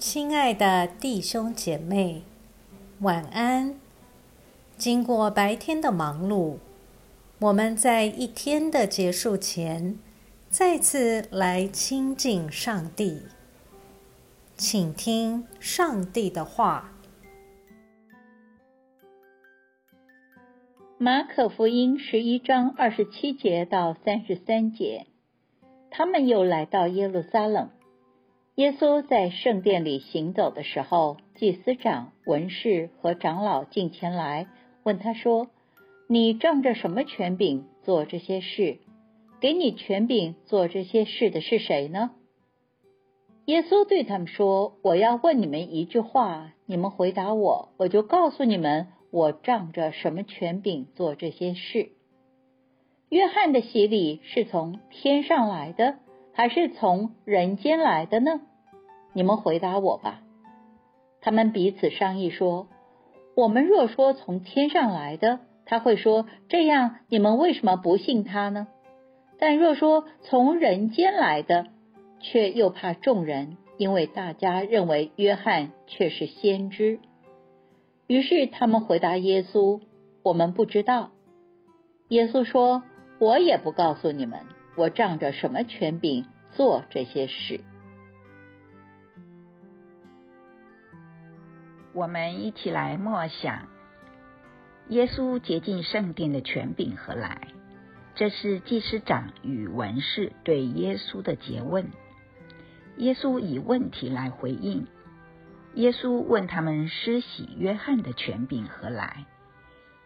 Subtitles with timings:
[0.00, 2.22] 亲爱的弟兄姐妹，
[3.00, 3.78] 晚安。
[4.78, 6.56] 经过白天的忙碌，
[7.38, 9.98] 我们在一天的结束前，
[10.48, 13.24] 再次来亲近上帝，
[14.56, 16.92] 请听上帝的话。
[20.96, 25.06] 马可福音十一章二十七节到三十三节，
[25.90, 27.68] 他们又来到耶路撒冷。
[28.60, 34.48] 耶稣在圣殿里行走的时候，祭司长、文士和长老进前来，
[34.82, 35.48] 问他说
[36.06, 38.76] ：“你仗着什么权柄做这些事？
[39.40, 42.10] 给你权柄做这些事的是谁呢？”
[43.48, 51.92] 耶稣对他们说：“我要问你们一句话，你们回答我，我就告诉你们，我仗着什么权柄做这些事。
[53.08, 55.96] 约翰的洗礼是从天上来的，
[56.34, 58.42] 还是从人间来的呢？”
[59.12, 60.20] 你们回答我吧。
[61.20, 62.68] 他们彼此商议说
[63.36, 68.68] ：“我们若说从天上来的，他会说这样，你们为什么不信他呢？
[69.38, 71.66] 但若说从人间来的，
[72.20, 77.00] 却又怕众人，因为大家认为约翰却是先知。
[78.06, 79.80] 于是他们回答耶稣：
[80.22, 81.10] 我们不知道。
[82.08, 82.82] 耶稣说：
[83.18, 84.40] 我也不告诉你们，
[84.76, 87.60] 我仗着什么权柄做这些事。”
[91.92, 93.66] 我们一起来默想，
[94.90, 97.48] 耶稣洁净圣殿的权柄何来？
[98.14, 101.90] 这是祭司长与文士对耶稣的诘问。
[102.98, 104.86] 耶稣以问题来回应。
[105.74, 109.26] 耶稣问他们施洗约翰的权柄何来？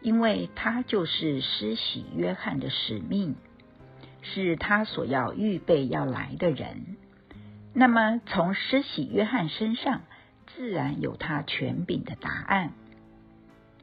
[0.00, 3.36] 因为他就是施洗约翰的使命，
[4.22, 6.96] 是他所要预备要来的人。
[7.74, 10.00] 那么从施洗约翰身上。
[10.56, 12.72] 自然有他权柄的答案。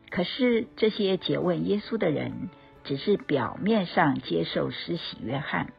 [0.09, 2.49] 可是这些诘问耶稣的人，
[2.83, 5.73] 只是表面上接受施洗约翰，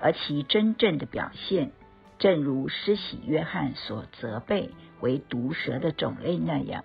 [0.00, 1.72] 而其真正的表现，
[2.18, 4.70] 正如施洗约翰所责备
[5.00, 6.84] 为毒蛇的种类那样。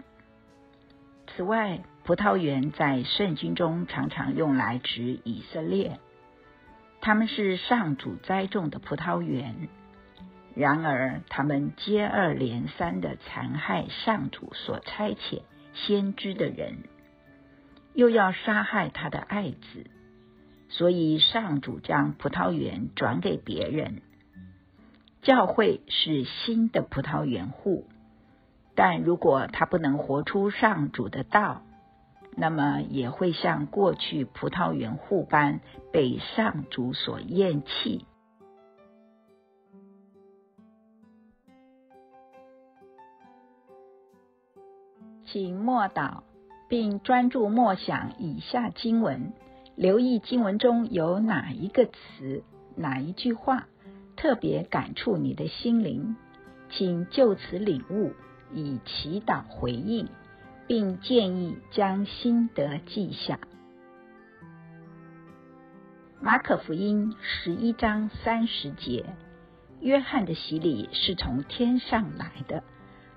[1.28, 6.00] 此外，葡萄园在圣经中常常用来指以色列，
[7.00, 9.70] 他们是上主栽种的葡萄园。
[10.56, 15.42] 然而，他们接二连三的残害上主所差遣
[15.74, 16.84] 先知的人，
[17.94, 19.90] 又要杀害他的爱子，
[20.70, 24.02] 所以上主将葡萄园转给别人。
[25.24, 27.88] 教会是新的葡萄园户，
[28.76, 31.64] 但如果他不能活出上主的道，
[32.36, 38.06] 那么也会像过去葡萄园户般被上主所厌弃。
[45.34, 46.22] 请默祷，
[46.70, 49.34] 并专注默想以下经文，
[49.76, 52.44] 留意经文中有哪一个词、
[52.76, 53.66] 哪一句话
[54.16, 56.16] 特别感触你的心灵，
[56.70, 58.14] 请就此领悟，
[58.54, 60.08] 以祈祷回应，
[60.68, 63.40] 并建议将心得记下。
[66.22, 69.04] 马可福音十一章三十节：
[69.82, 72.64] 约翰的洗礼是从天上来的，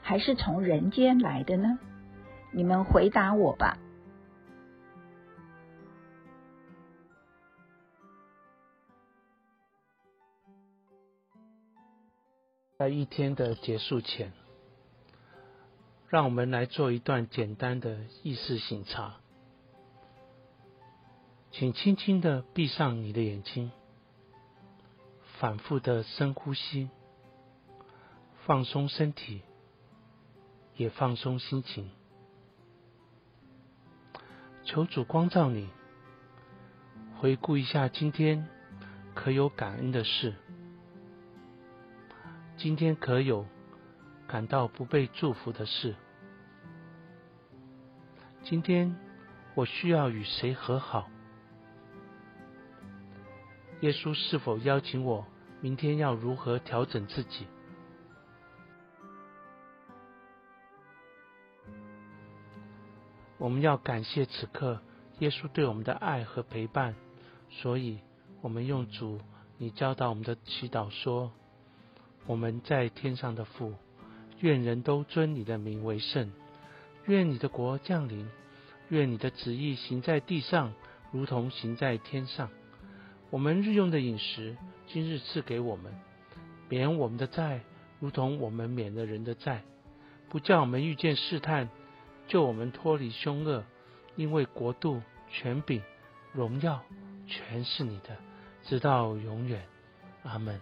[0.01, 1.79] 还是从人间来的呢？
[2.57, 3.77] 你们回答我吧。
[12.79, 14.33] 在一天的结束前，
[16.09, 19.17] 让我们来做一段简单的意识醒察。
[21.51, 23.71] 请轻轻的闭上你的眼睛，
[25.39, 26.89] 反复的深呼吸，
[28.47, 29.43] 放松身体，
[30.75, 31.91] 也放松心情。
[34.67, 35.69] 求主光照你，
[37.21, 38.49] 回顾一下今天
[39.15, 40.35] 可有感恩的事？
[42.57, 43.47] 今天可有
[44.27, 45.95] 感到不被祝福的事？
[48.43, 48.97] 今天
[49.55, 51.09] 我需要与谁和好？
[53.83, 55.25] 耶稣是否邀请我
[55.61, 57.47] 明天要如何调整自己？
[63.47, 64.81] 我们要感谢此刻
[65.21, 66.97] 耶稣对我们的爱和陪伴，
[67.49, 68.01] 所以
[68.41, 69.21] 我们用主
[69.57, 71.31] 你教导我们的祈祷说
[72.27, 73.75] ：“我们在天上的父，
[74.41, 76.33] 愿人都尊你的名为圣，
[77.05, 78.29] 愿你的国降临，
[78.89, 80.73] 愿你的旨意行在地上，
[81.13, 82.51] 如同行在天上。
[83.31, 84.57] 我们日用的饮食，
[84.89, 85.95] 今日赐给我们，
[86.69, 87.61] 免我们的债，
[88.01, 89.63] 如同我们免了人的债，
[90.31, 91.69] 不叫我们遇见试探，
[92.29, 93.65] 救我们脱离凶恶。
[94.15, 95.83] 因为国度、权柄、
[96.33, 96.83] 荣耀，
[97.27, 98.17] 全是你的，
[98.65, 99.67] 直到永远。
[100.23, 100.59] 阿门。